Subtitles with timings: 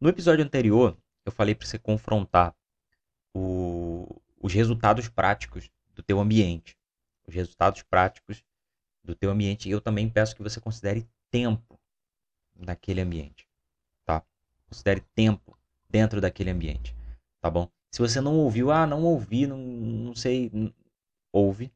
[0.00, 0.96] No episódio anterior,
[1.26, 2.56] eu falei para você confrontar
[3.34, 6.74] o, os resultados práticos do teu ambiente.
[7.26, 8.42] Os resultados práticos
[9.04, 9.68] do teu ambiente.
[9.68, 11.78] Eu também peço que você considere tempo
[12.56, 13.46] naquele ambiente,
[14.06, 14.24] tá?
[14.66, 15.58] Considere tempo
[15.88, 16.96] dentro daquele ambiente,
[17.38, 17.70] tá bom?
[17.90, 20.50] Se você não ouviu, ah, não ouvi, não, não sei,
[21.30, 21.70] ouve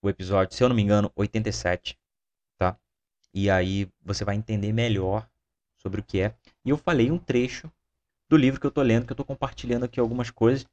[0.00, 1.98] o episódio, se eu não me engano, 87,
[2.56, 2.78] tá?
[3.34, 5.28] E aí você vai entender melhor
[5.76, 6.34] sobre o que é.
[6.64, 7.70] E eu falei um trecho
[8.28, 10.66] do livro que eu tô lendo, que eu tô compartilhando aqui algumas coisas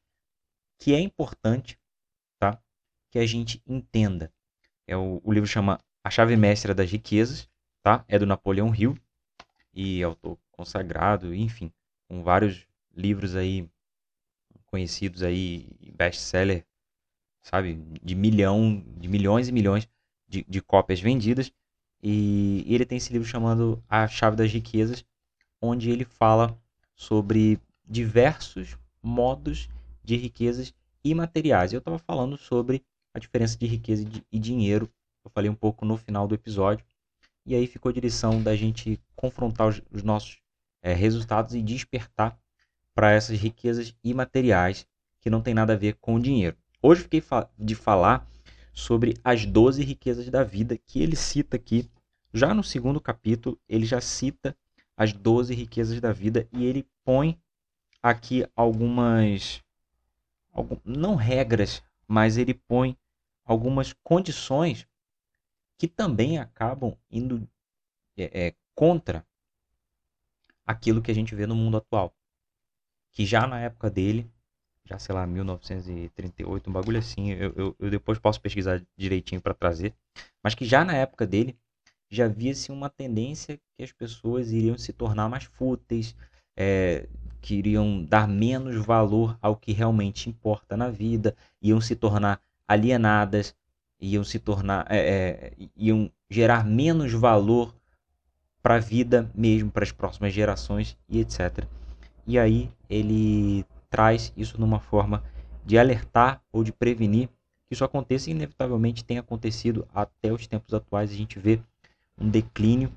[0.78, 1.78] que é importante,
[2.40, 2.62] tá?
[3.12, 4.32] Que a gente entenda.
[4.88, 7.50] É o, o livro chama A Chave Mestra das Riquezas,
[7.82, 8.06] tá?
[8.08, 8.98] É do Napoleão Hill
[9.74, 11.72] e autor consagrado, enfim,
[12.08, 12.66] com vários
[12.96, 13.70] livros aí
[14.66, 16.66] conhecidos aí, best-seller,
[17.42, 19.88] sabe, de milhão, de milhões e milhões
[20.28, 21.52] de, de cópias vendidas.
[22.02, 25.04] E, e ele tem esse livro chamado A Chave das Riquezas,
[25.62, 26.58] onde ele fala
[26.96, 29.70] sobre diversos modos
[30.04, 31.74] de riquezas imateriais.
[31.74, 34.90] Eu estava falando sobre a diferença de riqueza e dinheiro.
[35.24, 36.86] Eu falei um pouco no final do episódio.
[37.46, 40.40] E aí ficou a direção da gente confrontar os, os nossos
[40.82, 42.38] é, resultados e despertar
[42.94, 44.86] para essas riquezas imateriais
[45.22, 46.58] que não tem nada a ver com o dinheiro.
[46.82, 48.28] Hoje fiquei fa de falar
[48.74, 51.90] sobre as 12 riquezas da vida que ele cita aqui.
[52.34, 54.56] Já no segundo capítulo, ele já cita
[55.00, 57.42] as 12 riquezas da vida e ele põe
[58.04, 59.64] aqui algumas
[60.52, 62.98] algum, não regras, mas ele põe
[63.46, 64.86] algumas condições
[65.78, 67.48] que também acabam indo
[68.18, 69.26] é, é, contra
[70.68, 72.14] aquilo que a gente vê no mundo atual.
[73.14, 74.30] Que já na época dele,
[74.84, 79.54] já sei lá, 1938, um bagulho assim, eu, eu, eu depois posso pesquisar direitinho para
[79.54, 79.96] trazer,
[80.44, 81.58] mas que já na época dele
[82.10, 86.16] já via-se uma tendência que as pessoas iriam se tornar mais fúteis,
[86.58, 87.08] é,
[87.42, 93.56] que iriam dar menos valor ao que realmente importa na vida, iam se tornar alienadas,
[94.00, 97.76] iam se tornar, é, é, iam gerar menos valor
[98.62, 101.66] para a vida mesmo, para as próximas gerações e etc.
[102.28, 105.24] E aí ele traz isso numa forma
[105.66, 107.30] de alertar ou de prevenir
[107.68, 111.12] que isso aconteça e inevitavelmente tem acontecido até os tempos atuais.
[111.12, 111.62] A gente vê
[112.20, 112.92] um declínio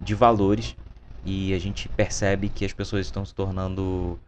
[0.00, 0.76] de valores
[1.24, 4.18] e a gente percebe que as pessoas estão se tornando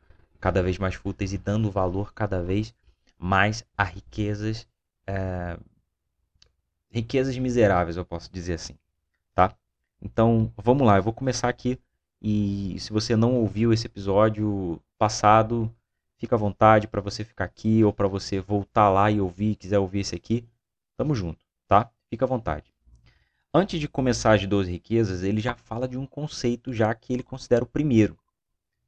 [0.40, 2.74] cada vez mais fúteis e dando valor cada vez
[3.18, 4.66] mais a riquezas
[5.06, 5.56] é,
[6.90, 8.76] riquezas miseráveis, eu posso dizer assim,
[9.34, 9.54] tá?
[10.00, 11.78] Então, vamos lá, eu vou começar aqui
[12.20, 15.72] e se você não ouviu esse episódio passado,
[16.18, 19.78] fica à vontade para você ficar aqui ou para você voltar lá e ouvir, quiser
[19.78, 20.46] ouvir esse aqui,
[20.96, 21.90] tamo junto, tá?
[22.10, 22.71] Fica à vontade.
[23.54, 27.22] Antes de começar as 12 riquezas, ele já fala de um conceito já que ele
[27.22, 28.18] considera o primeiro,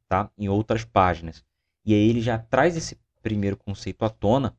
[0.08, 0.30] tá?
[0.38, 1.44] Em outras páginas.
[1.84, 4.56] E aí ele já traz esse primeiro conceito à tona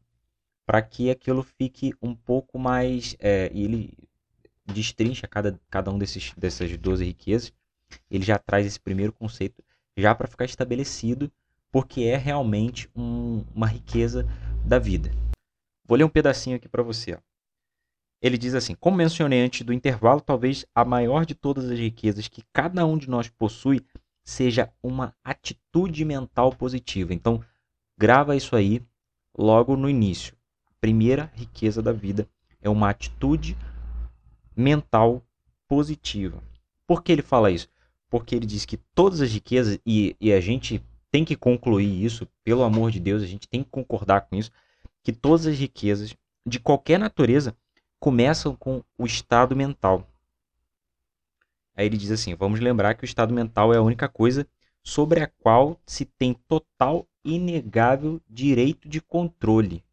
[0.63, 3.15] para que aquilo fique um pouco mais.
[3.17, 3.97] É, ele
[4.63, 7.51] destrincha cada, cada um desses, dessas 12 riquezas.
[8.09, 9.63] Ele já traz esse primeiro conceito
[9.97, 11.31] já para ficar estabelecido,
[11.71, 14.27] porque é realmente um, uma riqueza
[14.63, 15.09] da vida.
[15.83, 17.15] Vou ler um pedacinho aqui para você.
[17.15, 17.34] Ó.
[18.25, 22.27] Ele diz assim: Como mencionei antes do intervalo, talvez a maior de todas as riquezas
[22.27, 23.85] que cada um de nós possui
[24.23, 27.13] seja uma atitude mental positiva.
[27.13, 27.43] Então,
[27.97, 28.81] grava isso aí
[29.37, 30.35] logo no início
[30.85, 32.29] primeira riqueza da vida
[32.61, 33.57] é uma atitude
[34.55, 35.25] mental
[35.67, 36.43] positiva.
[36.85, 37.67] Por que ele fala isso?
[38.07, 42.27] Porque ele diz que todas as riquezas, e, e a gente tem que concluir isso,
[42.43, 44.51] pelo amor de Deus, a gente tem que concordar com isso,
[45.03, 46.15] que todas as riquezas
[46.45, 47.57] de qualquer natureza
[48.05, 50.07] começam com o estado mental.
[51.75, 54.47] Aí ele diz assim: vamos lembrar que o estado mental é a única coisa
[54.83, 59.83] sobre a qual se tem total e inegável direito de controle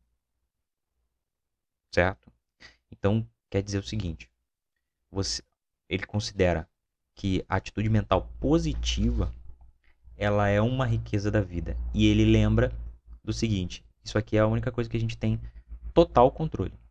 [1.91, 2.33] certo?
[2.91, 4.31] Então, quer dizer o seguinte:
[5.11, 5.43] você,
[5.89, 6.69] ele considera
[7.15, 9.33] que a atitude mental positiva
[10.17, 11.77] ela é uma riqueza da vida.
[11.95, 12.73] E ele lembra
[13.23, 15.41] do seguinte: isso aqui é a única coisa que a gente tem
[15.93, 16.82] total controle?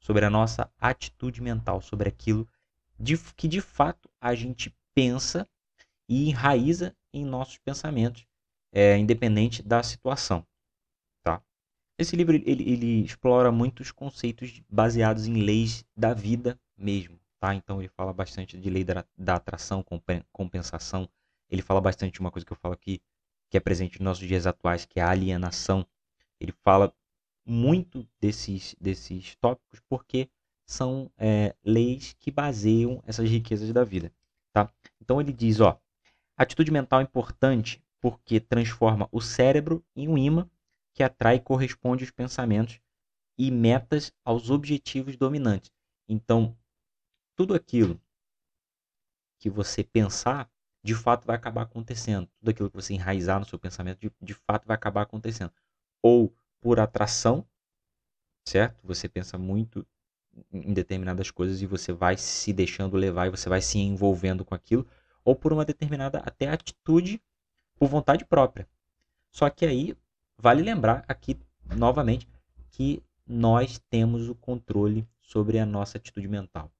[0.00, 2.48] Sobre a nossa atitude mental, sobre aquilo
[2.98, 5.46] de, que de fato a gente pensa
[6.08, 8.26] e enraiza em nossos pensamentos,
[8.72, 10.46] é, independente da situação.
[11.98, 17.52] Esse livro ele, ele explora muitos conceitos baseados em leis da vida mesmo, tá?
[17.56, 19.84] Então ele fala bastante de lei da, da atração,
[20.32, 21.08] compensação.
[21.50, 23.02] Ele fala bastante de uma coisa que eu falo aqui,
[23.50, 25.84] que é presente nos nossos dias atuais, que é a alienação.
[26.38, 26.94] Ele fala
[27.48, 30.28] muito desses, desses tópicos porque
[30.66, 34.12] são é, leis que baseiam essas riquezas da vida,
[34.52, 34.70] tá?
[35.00, 35.80] Então ele diz, ó,
[36.38, 40.48] Atitude mental é importante porque transforma o cérebro em um imã
[40.94, 42.80] que atrai e corresponde os pensamentos
[43.36, 45.72] e metas aos objetivos dominantes.
[46.08, 46.56] Então,
[47.34, 48.00] tudo aquilo
[49.40, 50.48] que você pensar,
[50.80, 52.28] de fato vai acabar acontecendo.
[52.38, 55.52] Tudo aquilo que você enraizar no seu pensamento, de, de fato vai acabar acontecendo.
[56.00, 57.46] Ou por atração,
[58.44, 58.80] certo?
[58.84, 59.86] Você pensa muito
[60.52, 64.54] em determinadas coisas e você vai se deixando levar e você vai se envolvendo com
[64.54, 64.86] aquilo,
[65.24, 67.20] ou por uma determinada até atitude
[67.78, 68.68] por vontade própria.
[69.30, 69.96] Só que aí
[70.36, 71.38] vale lembrar aqui
[71.76, 72.28] novamente
[72.70, 76.72] que nós temos o controle sobre a nossa atitude mental.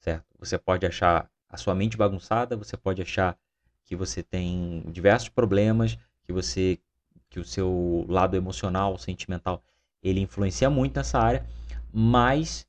[0.00, 0.24] Certo?
[0.38, 3.38] Você pode achar a sua mente bagunçada, você pode achar
[3.84, 6.78] que você tem diversos problemas, que você
[7.30, 9.62] que o seu lado emocional, sentimental,
[10.02, 11.46] ele influencia muito nessa área,
[11.92, 12.66] mas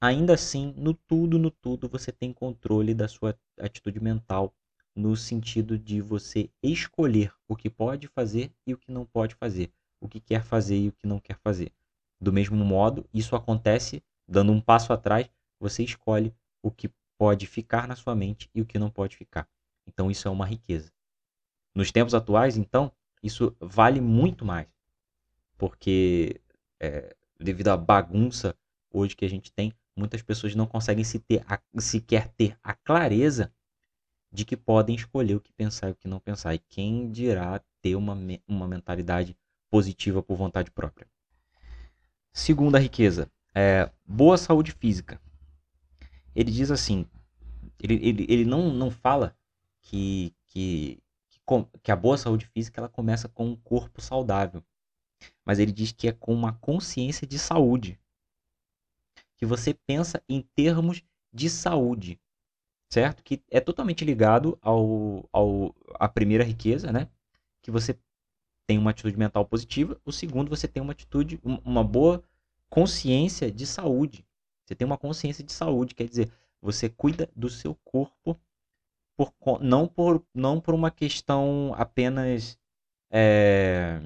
[0.00, 4.54] ainda assim, no tudo, no tudo, você tem controle da sua atitude mental
[4.96, 9.70] no sentido de você escolher o que pode fazer e o que não pode fazer,
[10.00, 11.70] o que quer fazer e o que não quer fazer.
[12.20, 15.30] Do mesmo modo, isso acontece dando um passo atrás,
[15.60, 19.48] você escolhe o que pode ficar na sua mente e o que não pode ficar.
[19.86, 20.92] Então, isso é uma riqueza.
[21.74, 22.92] Nos tempos atuais, então,
[23.22, 24.68] isso vale muito mais,
[25.56, 26.40] porque
[26.80, 28.56] é, devido à bagunça
[28.90, 32.74] hoje que a gente tem, muitas pessoas não conseguem se ter a, sequer ter a
[32.74, 33.52] clareza
[34.30, 36.54] de que podem escolher o que pensar e o que não pensar.
[36.54, 38.16] E quem dirá ter uma,
[38.46, 39.36] uma mentalidade
[39.70, 41.06] positiva por vontade própria.
[42.32, 45.20] Segunda riqueza, é boa saúde física.
[46.34, 47.06] Ele diz assim,
[47.82, 49.36] ele, ele, ele não, não fala
[49.82, 51.02] que, que,
[51.82, 54.62] que a boa saúde física ela começa com um corpo saudável.
[55.44, 57.98] Mas ele diz que é com uma consciência de saúde.
[59.36, 61.02] Que você pensa em termos
[61.32, 62.20] de saúde
[62.88, 63.22] certo?
[63.22, 67.08] Que é totalmente ligado ao, ao à primeira riqueza, né?
[67.62, 67.96] Que você
[68.66, 70.00] tem uma atitude mental positiva.
[70.04, 72.22] O segundo, você tem uma atitude, uma boa
[72.68, 74.24] consciência de saúde.
[74.64, 76.30] Você tem uma consciência de saúde, quer dizer,
[76.60, 78.38] você cuida do seu corpo
[79.18, 82.56] por, não, por, não por uma questão apenas
[83.10, 84.00] é,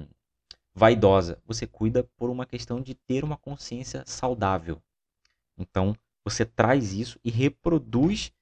[0.73, 1.39] vaidosa.
[1.45, 4.81] Você cuida por uma questão de ter uma consciência saudável.
[5.55, 5.95] Então,
[6.25, 8.33] você traz isso e reproduz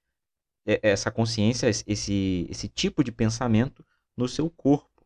[0.63, 3.83] essa consciência, esse, esse tipo de pensamento
[4.15, 5.03] no seu corpo,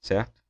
[0.00, 0.42] certo?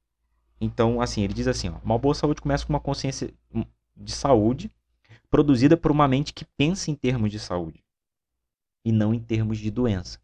[0.61, 3.65] Então, assim, ele diz assim, ó, uma boa saúde começa com uma consciência hum,
[3.97, 4.71] de saúde
[5.29, 7.85] produzida por uma mente que pensa em termos de saúde
[8.85, 10.21] e não em termos de doença.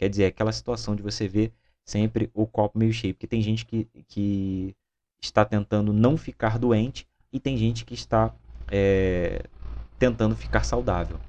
[0.00, 1.52] Quer dizer, é aquela situação de você ver
[1.84, 4.74] sempre o copo meio cheio, porque tem gente que, que
[5.20, 8.34] está tentando não ficar doente e tem gente que está
[8.70, 9.42] é,
[9.98, 11.20] tentando ficar saudável.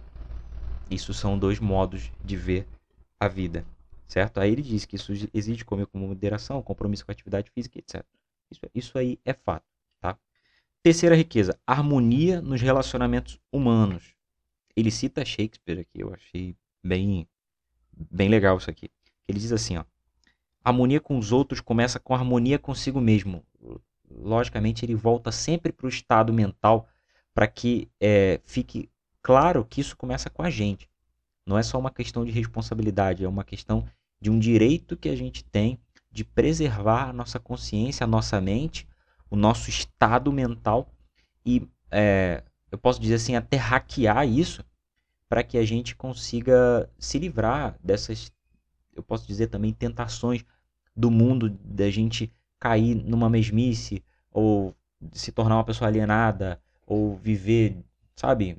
[0.89, 2.65] Isso são dois modos de ver
[3.19, 3.67] a vida,
[4.07, 4.39] certo?
[4.39, 8.05] Aí ele diz que isso exige comer com moderação, compromisso com a atividade física, etc.
[8.49, 9.65] Isso, isso aí é fato,
[9.99, 10.17] tá?
[10.81, 14.15] Terceira riqueza, harmonia nos relacionamentos humanos.
[14.77, 17.27] Ele cita Shakespeare aqui, eu achei bem,
[18.09, 18.89] bem legal isso aqui.
[19.27, 19.83] Ele diz assim, ó,
[20.63, 23.43] harmonia com os outros começa com harmonia consigo mesmo.
[24.09, 26.87] Logicamente, ele volta sempre para o estado mental
[27.33, 28.89] para que é, fique
[29.21, 30.89] Claro que isso começa com a gente.
[31.45, 33.85] Não é só uma questão de responsabilidade, é uma questão
[34.19, 35.79] de um direito que a gente tem
[36.11, 38.87] de preservar a nossa consciência, a nossa mente,
[39.29, 40.91] o nosso estado mental
[41.45, 44.63] e é, eu posso dizer assim, até hackear isso
[45.31, 48.33] para que a gente consiga se livrar dessas,
[48.93, 50.43] eu posso dizer também, tentações
[50.93, 54.75] do mundo da gente cair numa mesmice ou
[55.13, 57.81] se tornar uma pessoa alienada ou viver,
[58.13, 58.57] sabe,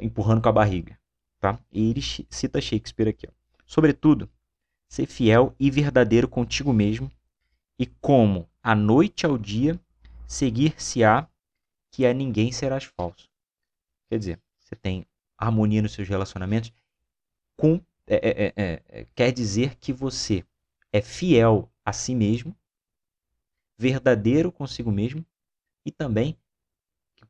[0.00, 0.98] empurrando com a barriga.
[1.38, 1.60] Tá?
[1.70, 3.26] E ele cita Shakespeare aqui.
[3.28, 3.32] Ó.
[3.66, 4.30] Sobretudo,
[4.88, 7.12] ser fiel e verdadeiro contigo mesmo,
[7.78, 9.78] e como a noite ao dia
[10.26, 11.28] seguir-se-á
[11.90, 13.28] que a ninguém serás falso.
[14.08, 15.06] Quer dizer, você tem
[15.38, 16.72] harmonia nos seus relacionamentos,
[17.56, 20.44] com, é, é, é, é quer dizer que você
[20.92, 22.56] é fiel a si mesmo,
[23.78, 25.24] verdadeiro consigo mesmo
[25.84, 26.36] e também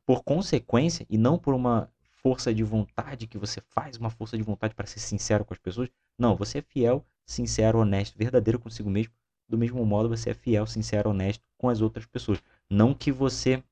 [0.05, 4.43] por consequência e não por uma força de vontade que você faz, uma força de
[4.43, 5.89] vontade para ser sincero com as pessoas.
[6.17, 9.13] Não, você é fiel, sincero, honesto, verdadeiro consigo mesmo.
[9.47, 12.41] Do mesmo modo, você é fiel, sincero, honesto com as outras pessoas.
[12.69, 13.63] Não que você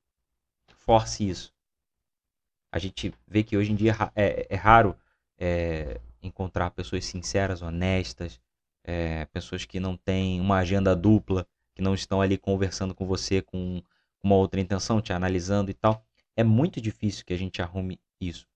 [0.78, 1.55] force isso.
[2.76, 4.94] A gente vê que hoje em dia é, é, é raro
[5.38, 8.38] é, encontrar pessoas sinceras, honestas,
[8.84, 13.40] é, pessoas que não têm uma agenda dupla, que não estão ali conversando com você
[13.40, 13.82] com
[14.22, 16.04] uma outra intenção, te analisando e tal.
[16.36, 18.46] É muito difícil que a gente arrume isso,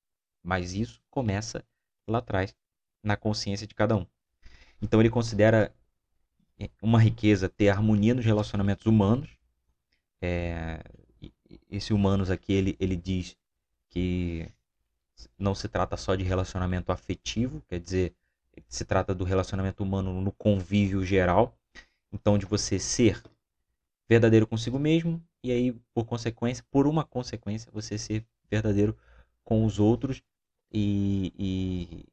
[0.43, 1.65] mas isso começa
[2.07, 2.55] lá atrás,
[3.03, 4.07] na consciência de cada um.
[4.83, 5.75] Então ele considera
[6.59, 9.31] é, uma riqueza ter harmonia nos relacionamentos humanos.
[10.21, 10.83] É,
[11.71, 13.40] esse humanos aqui ele, ele diz
[13.91, 14.51] que
[15.39, 18.15] não se trata só de relacionamento afetivo, quer dizer,
[18.69, 21.55] se trata do relacionamento humano no convívio geral.
[22.13, 23.23] Então, de você ser
[24.09, 28.97] verdadeiro consigo mesmo e aí, por consequência, por uma consequência, você ser verdadeiro
[29.45, 30.23] com os outros
[30.73, 31.33] e,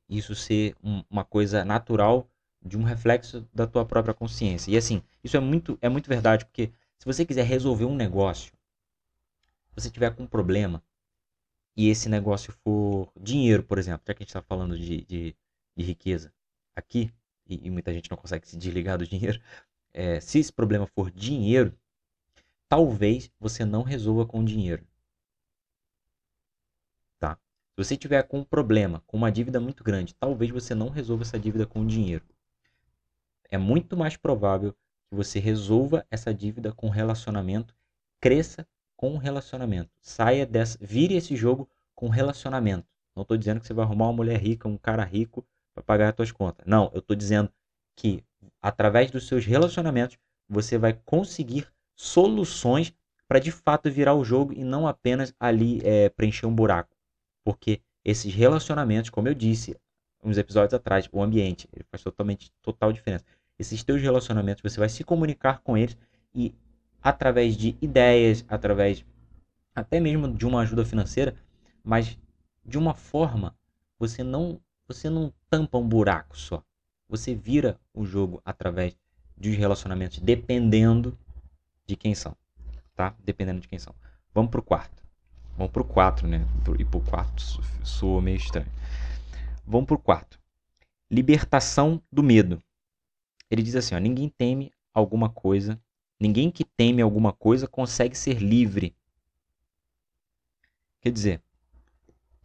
[0.10, 2.30] e isso ser um, uma coisa natural
[2.64, 4.72] de um reflexo da tua própria consciência.
[4.72, 8.52] E assim, isso é muito, é muito verdade, porque se você quiser resolver um negócio,
[9.70, 10.82] se você tiver com um problema
[11.78, 15.36] e esse negócio for dinheiro, por exemplo, já que a gente está falando de, de,
[15.76, 16.34] de, riqueza
[16.76, 17.14] aqui,
[17.48, 19.40] e, e, muita gente não consegue se desligar do dinheiro,
[19.94, 21.78] é, se esse problema for dinheiro,
[22.68, 24.84] talvez você não resolva com dinheiro.
[27.20, 27.36] Tá?
[27.36, 31.22] Se você tiver com um problema, com uma dívida muito grande, talvez você não resolva
[31.22, 32.26] essa dívida com dinheiro.
[33.50, 37.76] É muito mais provável que você resolva essa dívida com relacionamento,
[38.20, 39.92] cresça com relacionamento.
[40.02, 42.86] Saia dessa, vire esse jogo com relacionamento.
[43.16, 46.10] Não estou dizendo que você vai arrumar uma mulher rica, um cara rico para pagar
[46.10, 46.66] as suas contas.
[46.66, 47.50] Não, eu estou dizendo
[47.96, 48.24] que
[48.62, 50.18] através dos seus relacionamentos
[50.50, 52.94] você vai conseguir soluções
[53.28, 56.96] para de fato virar o jogo e não apenas ali é, preencher um buraco.
[57.44, 59.76] Porque esses relacionamentos, como eu disse
[60.24, 63.26] uns episódios atrás, o ambiente, ele faz totalmente total diferença.
[63.60, 65.98] Esses teus relacionamentos, você vai se comunicar com eles
[66.34, 66.54] e
[67.02, 69.06] através de ideias, através
[69.76, 71.36] até mesmo de uma ajuda financeira,
[71.84, 72.18] mas
[72.66, 73.56] de uma forma
[74.00, 76.64] você não você não tampa um buraco só.
[77.10, 78.98] Você vira o jogo através
[79.36, 81.18] dos relacionamentos, dependendo
[81.86, 82.36] de quem são,
[82.96, 83.14] tá?
[83.24, 83.94] Dependendo de quem são.
[84.34, 85.04] Vamos pro quarto.
[85.58, 86.46] Vamos pro 4, né?
[86.78, 87.42] E pro quarto
[87.84, 88.72] soa meio estranho.
[89.66, 90.40] Vamos pro quarto.
[91.10, 92.62] Libertação do medo.
[93.50, 95.82] Ele diz assim, ó, ninguém teme alguma coisa,
[96.20, 98.96] ninguém que teme alguma coisa consegue ser livre.
[101.02, 101.42] Quer dizer,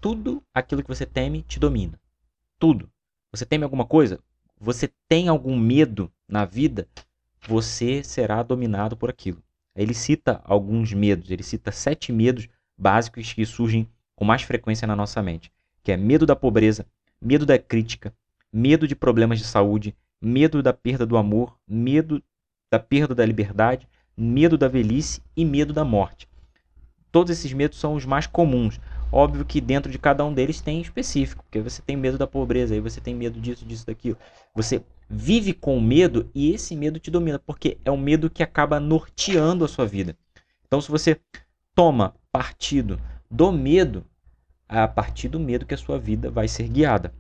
[0.00, 2.00] tudo aquilo que você teme te domina.
[2.58, 2.90] Tudo.
[3.30, 4.20] Você teme alguma coisa?
[4.60, 6.88] Você tem algum medo na vida?
[7.46, 9.42] você será dominado por aquilo.
[9.74, 14.94] Ele cita alguns medos, ele cita sete medos básicos que surgem com mais frequência na
[14.94, 15.50] nossa mente,
[15.82, 16.86] que é medo da pobreza,
[17.20, 18.14] medo da crítica,
[18.52, 22.22] medo de problemas de saúde, medo da perda do amor, medo
[22.72, 23.86] da perda da liberdade,
[24.16, 26.26] medo da velhice e medo da morte.
[27.10, 28.80] Todos esses medos são os mais comuns.
[29.12, 32.72] Óbvio que dentro de cada um deles tem específico, porque você tem medo da pobreza,
[32.72, 34.16] aí você tem medo disso, disso, daquilo.
[34.54, 38.80] Você vive com medo e esse medo te domina, porque é um medo que acaba
[38.80, 40.16] norteando a sua vida.
[40.66, 41.20] Então, se você
[41.74, 42.98] toma partido
[43.30, 44.02] do medo,
[44.66, 47.12] é a partir do medo que a sua vida vai ser guiada.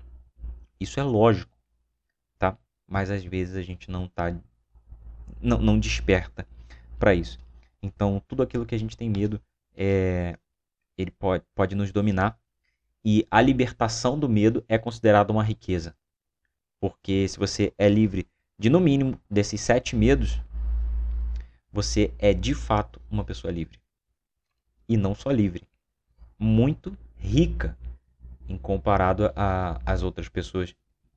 [0.80, 1.54] Isso é lógico,
[2.38, 2.56] tá?
[2.88, 4.34] Mas às vezes a gente não tá
[5.42, 6.46] não, não desperta
[6.98, 7.38] para isso.
[7.82, 9.40] Então, tudo aquilo que a gente tem medo
[9.74, 10.38] é
[10.96, 12.38] ele pode, pode nos dominar
[13.04, 15.96] e a libertação do medo é considerada uma riqueza.
[16.80, 20.40] Porque se você é livre de, no mínimo, desses sete medos,
[21.72, 23.80] você é de fato uma pessoa livre.
[24.88, 25.66] E não só livre,
[26.38, 27.76] muito rica
[28.48, 29.32] em comparado
[29.84, 30.74] às outras pessoas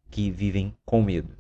[0.09, 1.35] que vivem com medo.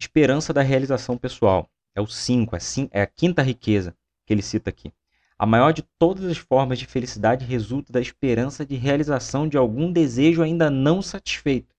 [0.00, 1.68] Esperança da realização pessoal.
[1.94, 2.56] É o 5,
[2.90, 3.96] é a quinta riqueza
[4.26, 4.92] que ele cita aqui.
[5.38, 9.92] A maior de todas as formas de felicidade resulta da esperança de realização de algum
[9.92, 11.74] desejo ainda não satisfeito.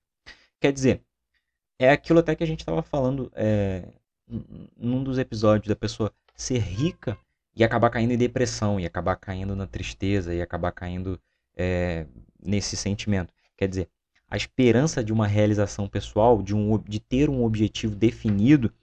[0.60, 1.01] Quer dizer,
[1.79, 3.88] é aquilo até que a gente estava falando é,
[4.77, 7.17] num dos episódios da pessoa ser rica
[7.55, 11.19] e acabar caindo em depressão, e acabar caindo na tristeza, e acabar caindo
[11.55, 12.05] é,
[12.43, 13.34] nesse sentimento.
[13.55, 13.89] Quer dizer,
[14.29, 18.74] a esperança de uma realização pessoal, de, um, de ter um objetivo definido,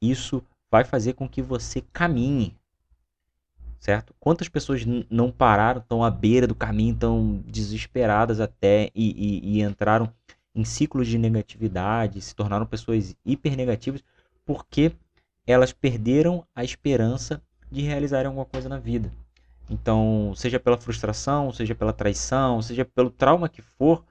[0.00, 2.56] isso vai fazer com que você caminhe,
[3.78, 4.14] certo?
[4.18, 9.62] Quantas pessoas não pararam, estão à beira do caminho, estão desesperadas até e, e, e
[9.62, 10.12] entraram
[10.54, 14.02] em ciclos de negatividade, se tornaram pessoas hipernegativas
[14.44, 14.92] porque
[15.46, 19.12] elas perderam a esperança de realizarem alguma coisa na vida.
[19.68, 24.04] Então, seja pela frustração, seja pela traição, seja pelo trauma que for,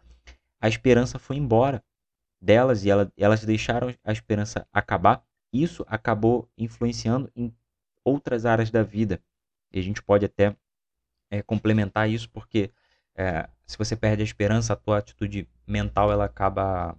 [0.60, 1.84] a esperança foi embora
[2.42, 5.24] delas e ela, elas deixaram a esperança acabar.
[5.62, 7.54] Isso acabou influenciando em
[8.04, 9.22] outras áreas da vida.
[9.72, 10.56] E a gente pode até
[11.30, 12.72] é, complementar isso porque
[13.16, 16.98] é, se você perde a esperança, a tua atitude mental ela acaba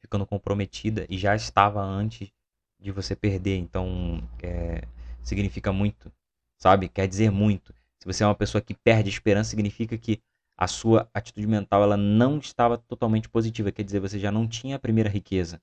[0.00, 2.32] ficando comprometida e já estava antes
[2.78, 3.56] de você perder.
[3.58, 4.82] Então, é,
[5.22, 6.12] significa muito,
[6.58, 6.88] sabe?
[6.88, 7.74] Quer dizer muito.
[7.98, 10.22] Se você é uma pessoa que perde a esperança, significa que
[10.56, 14.76] a sua atitude mental ela não estava totalmente positiva, quer dizer, você já não tinha
[14.76, 15.60] a primeira riqueza,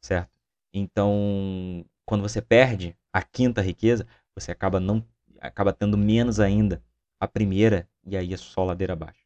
[0.00, 0.33] certo?
[0.74, 4.04] Então, quando você perde a quinta riqueza,
[4.34, 5.06] você acaba não
[5.40, 6.82] acaba tendo menos ainda
[7.20, 9.24] a primeira e aí é só ladeira abaixo.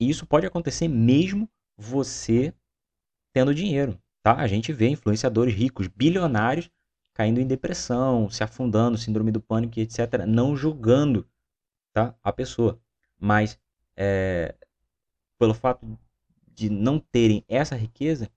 [0.00, 2.54] E isso pode acontecer mesmo você
[3.34, 4.36] tendo dinheiro, tá?
[4.36, 6.70] A gente vê influenciadores ricos, bilionários
[7.12, 11.28] caindo em depressão, se afundando, síndrome do pânico, etc, não julgando,
[11.92, 12.14] tá?
[12.22, 12.80] A pessoa,
[13.18, 13.58] mas
[13.94, 14.54] é,
[15.38, 15.98] pelo fato
[16.54, 18.30] de não terem essa riqueza,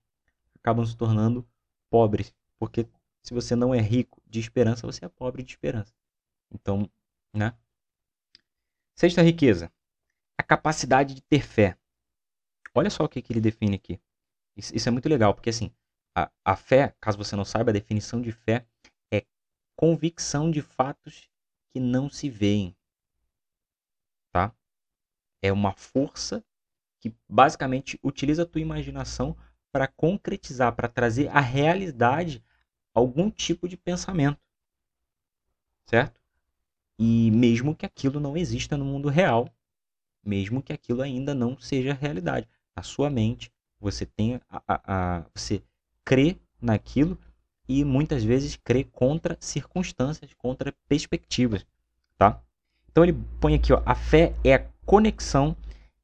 [0.54, 1.46] acabam se tornando
[1.90, 2.88] pobres, porque
[3.22, 5.92] se você não é rico de esperança, você é pobre de esperança.
[6.50, 6.90] Então,
[7.34, 7.54] né?
[8.94, 9.72] Sexta riqueza,
[10.38, 11.76] a capacidade de ter fé.
[12.74, 14.00] Olha só o que, que ele define aqui.
[14.56, 15.72] Isso, isso é muito legal, porque assim,
[16.14, 18.66] a, a fé, caso você não saiba, a definição de fé
[19.12, 19.24] é
[19.76, 21.30] convicção de fatos
[21.70, 22.76] que não se veem.
[24.32, 24.54] Tá?
[25.42, 26.44] É uma força
[27.00, 29.36] que basicamente utiliza a tua imaginação
[29.72, 32.42] para concretizar, para trazer à realidade
[32.94, 34.38] algum tipo de pensamento.
[35.86, 36.20] Certo?
[36.98, 39.48] E mesmo que aquilo não exista no mundo real,
[40.24, 43.50] mesmo que aquilo ainda não seja realidade, na sua mente
[43.80, 45.62] você tem a, a, a você
[46.04, 47.18] crê naquilo
[47.66, 51.64] e muitas vezes crê contra circunstâncias, contra perspectivas,
[52.18, 52.42] tá?
[52.90, 55.56] Então ele põe aqui, ó, a fé é a conexão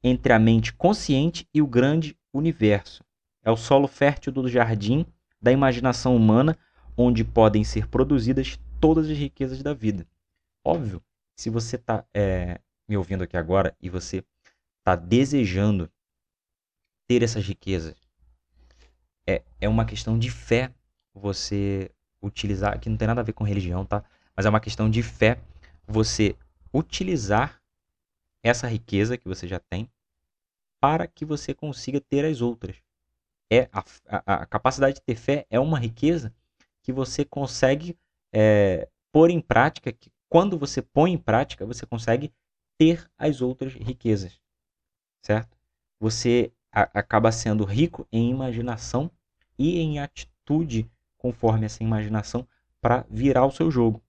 [0.03, 3.03] entre a mente consciente e o grande universo.
[3.47, 5.05] É o solo fértil do jardim
[5.41, 6.57] da imaginação humana,
[6.97, 10.05] onde podem ser produzidas todas as riquezas da vida.
[10.65, 11.01] Óbvio,
[11.33, 14.21] se você está é, me ouvindo aqui agora e você
[14.79, 15.89] está desejando
[17.07, 17.95] ter essas riquezas,
[19.25, 20.69] é, é uma questão de fé
[21.13, 21.89] você
[22.21, 24.03] utilizar, que não tem nada a ver com religião, tá?
[24.35, 25.39] Mas é uma questão de fé
[25.87, 26.35] você
[26.73, 27.61] utilizar
[28.43, 29.89] essa riqueza que você já tem
[30.81, 32.85] para que você consiga ter as outras.
[33.51, 36.33] É a, a, a capacidade de ter fé é uma riqueza
[36.83, 37.97] que você consegue
[38.33, 42.33] é, pôr em prática, que quando você põe em prática, você consegue
[42.77, 44.39] ter as outras riquezas,
[45.21, 45.57] certo?
[45.99, 49.09] Você a, acaba sendo rico em imaginação
[49.57, 52.47] e em atitude conforme essa imaginação
[52.79, 54.03] para virar o seu jogo,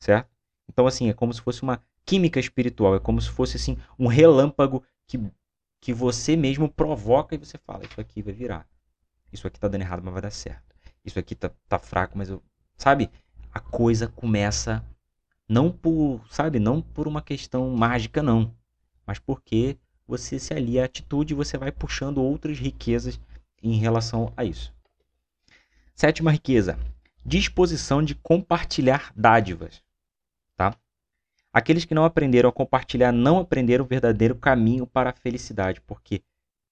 [0.00, 0.30] certo?
[0.68, 4.06] Então assim é como se fosse uma química espiritual, é como se fosse assim um
[4.06, 5.18] relâmpago que
[5.82, 8.64] que você mesmo provoca e você fala isso aqui vai virar,
[9.32, 12.28] isso aqui tá dando errado mas vai dar certo, isso aqui tá, tá fraco mas
[12.28, 12.40] eu,
[12.78, 13.10] sabe?
[13.52, 14.82] A coisa começa
[15.48, 18.54] não por, sabe, não por uma questão mágica não,
[19.04, 23.20] mas porque você se alia à atitude e você vai puxando outras riquezas
[23.60, 24.72] em relação a isso.
[25.96, 26.78] Sétima riqueza,
[27.26, 29.82] disposição de compartilhar dádivas?
[31.52, 36.22] Aqueles que não aprenderam a compartilhar não aprenderam o verdadeiro caminho para a felicidade, porque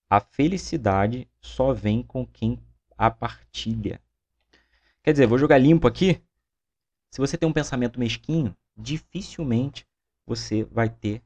[0.08, 2.58] a felicidade só vem com quem
[2.96, 4.00] a partilha.
[5.02, 6.22] Quer dizer, vou jogar limpo aqui.
[7.10, 9.86] Se você tem um pensamento mesquinho, dificilmente
[10.26, 11.22] você vai ter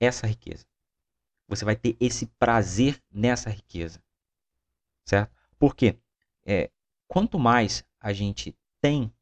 [0.00, 0.66] essa riqueza.
[1.46, 4.02] Você vai ter esse prazer nessa riqueza.
[5.04, 5.34] Certo?
[5.58, 5.98] Porque
[6.44, 6.70] é,
[7.06, 9.12] quanto mais a gente tem,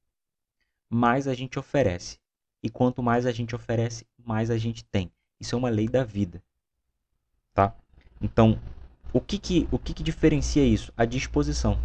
[0.88, 2.18] mais a gente oferece.
[2.62, 5.10] E quanto mais a gente oferece, mais a gente tem.
[5.40, 6.42] Isso é uma lei da vida.
[7.54, 7.76] Tá?
[8.20, 8.60] Então,
[9.12, 10.92] o que que, o que, que diferencia isso?
[10.96, 11.78] A disposição.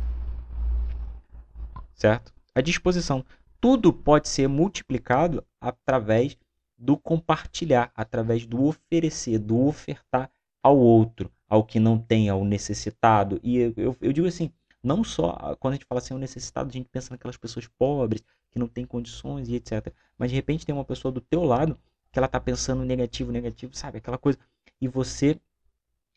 [1.93, 2.34] Certo?
[2.55, 3.23] A disposição
[3.62, 6.36] tudo pode ser multiplicado através
[6.75, 10.31] do compartilhar, através do oferecer, do ofertar
[10.63, 13.39] ao outro, ao que não tem, ao necessitado.
[13.43, 14.51] E eu, eu, eu digo assim,
[14.83, 18.23] não só quando a gente fala assim, o necessitado, a gente pensa naquelas pessoas pobres,
[18.51, 19.93] que não têm condições e etc.
[20.17, 21.79] Mas de repente tem uma pessoa do teu lado
[22.11, 23.99] que ela está pensando negativo, negativo, sabe?
[23.99, 24.37] Aquela coisa.
[24.79, 25.39] E você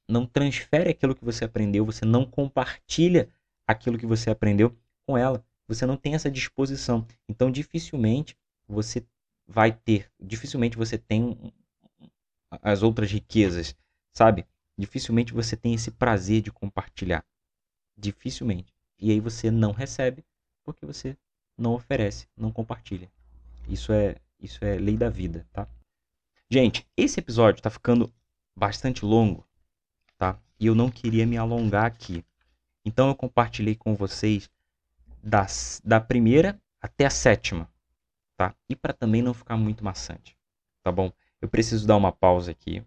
[0.09, 3.29] não transfere aquilo que você aprendeu, você não compartilha
[3.66, 7.07] aquilo que você aprendeu com ela você não tem essa disposição.
[7.29, 8.37] Então, dificilmente
[8.68, 9.05] você
[9.46, 11.53] vai ter, dificilmente você tem
[12.62, 13.77] as outras riquezas,
[14.12, 14.46] sabe?
[14.77, 17.24] Dificilmente você tem esse prazer de compartilhar.
[17.97, 18.73] Dificilmente.
[18.99, 20.25] E aí você não recebe
[20.65, 21.17] porque você
[21.57, 23.11] não oferece, não compartilha.
[23.69, 25.69] Isso é, isso é lei da vida, tá?
[26.51, 28.13] Gente, esse episódio tá ficando
[28.57, 29.47] bastante longo,
[30.17, 30.39] tá?
[30.59, 32.25] E eu não queria me alongar aqui.
[32.85, 34.51] Então eu compartilhei com vocês
[35.23, 37.71] das, da primeira até a sétima,
[38.37, 38.55] tá?
[38.69, 40.37] E para também não ficar muito maçante,
[40.83, 41.11] tá bom?
[41.41, 42.85] Eu preciso dar uma pausa aqui,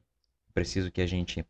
[0.58, 1.46] preciso que a gente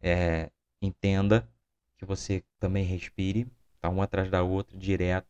[0.00, 1.46] é, entenda,
[1.96, 3.46] que você também respire,
[3.80, 3.88] tá?
[3.88, 5.26] Uma atrás da outra, direto,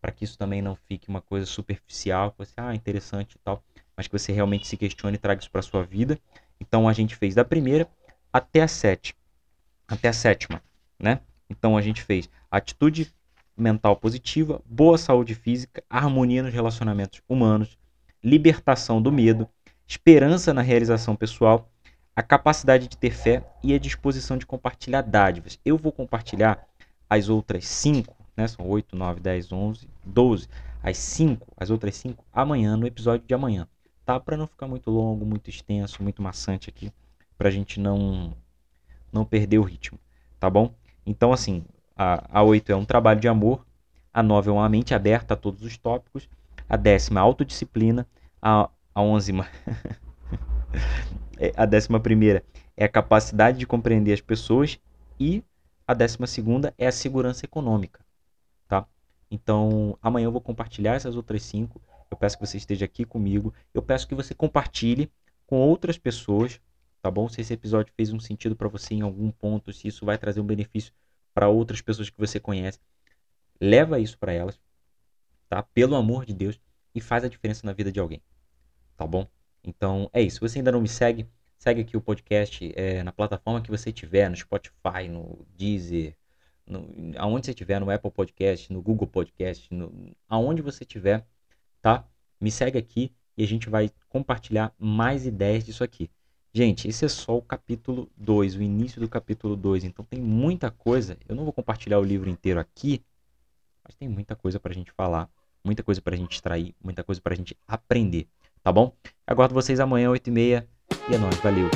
[0.00, 3.62] para que isso também não fique uma coisa superficial, que você, ah, interessante e tal,
[3.96, 6.18] mas que você realmente se questione e traga isso para sua vida.
[6.60, 7.88] Então a gente fez da primeira
[8.32, 9.18] até a sétima,
[9.86, 10.62] até a sétima,
[10.98, 11.20] né?
[11.48, 13.12] Então a gente fez atitude
[13.56, 17.78] mental positiva, boa saúde física, harmonia nos relacionamentos humanos,
[18.22, 19.48] libertação do medo,
[19.86, 21.70] esperança na realização pessoal,
[22.14, 25.58] a capacidade de ter fé e a disposição de compartilhar dádivas.
[25.64, 26.66] Eu vou compartilhar
[27.08, 28.46] as outras cinco, né?
[28.46, 30.48] São 8, 9, 10, 11, 12.
[30.82, 33.68] As cinco, as outras cinco, amanhã, no episódio de amanhã.
[34.04, 34.18] Tá?
[34.18, 36.92] Para não ficar muito longo, muito extenso, muito maçante aqui,
[37.38, 38.34] para a gente não,
[39.12, 39.98] não perder o ritmo,
[40.40, 40.74] tá bom?
[41.06, 41.64] Então, assim,
[41.96, 43.64] a, a 8 é um trabalho de amor,
[44.12, 46.28] a 9 é uma mente aberta a todos os tópicos,
[46.68, 48.06] a décima é autodisciplina,
[48.40, 49.44] a, a 11 é,
[51.56, 52.44] a décima primeira
[52.76, 54.78] é a capacidade de compreender as pessoas
[55.18, 55.42] e
[55.86, 58.04] a décima segunda é a segurança econômica,
[58.68, 58.86] tá?
[59.30, 61.80] Então, amanhã eu vou compartilhar essas outras cinco.
[62.10, 63.52] Eu peço que você esteja aqui comigo.
[63.72, 65.10] Eu peço que você compartilhe
[65.46, 66.60] com outras pessoas,
[67.00, 67.28] tá bom?
[67.28, 70.40] Se esse episódio fez um sentido para você em algum ponto, se isso vai trazer
[70.40, 70.92] um benefício
[71.34, 72.78] para outras pessoas que você conhece,
[73.60, 74.60] leva isso para elas,
[75.48, 75.62] tá?
[75.62, 76.60] Pelo amor de Deus
[76.94, 78.22] e faz a diferença na vida de alguém,
[78.96, 79.26] tá bom?
[79.64, 80.36] Então é isso.
[80.36, 81.26] Se você ainda não me segue,
[81.58, 86.16] segue aqui o podcast é, na plataforma que você tiver, no Spotify, no Deezer,
[86.66, 91.26] no, aonde você tiver, no Apple Podcast, no Google Podcast, no, aonde você tiver,
[91.80, 92.06] tá?
[92.40, 96.10] Me segue aqui e a gente vai compartilhar mais ideias disso aqui.
[96.54, 100.70] Gente, esse é só o capítulo 2, o início do capítulo 2, então tem muita
[100.70, 101.16] coisa.
[101.26, 103.02] Eu não vou compartilhar o livro inteiro aqui,
[103.82, 105.30] mas tem muita coisa para a gente falar,
[105.64, 108.28] muita coisa para a gente extrair, muita coisa para a gente aprender,
[108.62, 108.94] tá bom?
[109.26, 110.66] Aguardo vocês amanhã, 8h30,
[111.08, 111.68] e é nóis, valeu!